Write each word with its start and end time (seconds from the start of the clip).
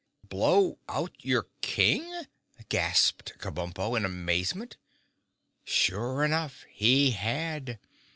"Blow 0.27 0.79
out 0.89 1.13
your 1.19 1.47
King?" 1.61 2.25
gasped 2.69 3.37
Kabumpo 3.37 3.95
in 3.95 4.03
amazement. 4.03 4.77
Sure 5.63 6.23
enough, 6.25 6.65
he 6.71 7.11
had. 7.11 7.77